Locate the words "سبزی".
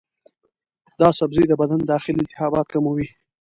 1.19-1.43